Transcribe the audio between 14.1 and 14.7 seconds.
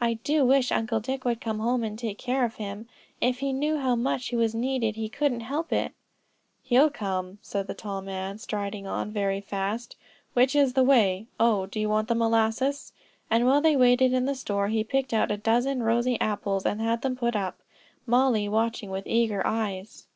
in the store,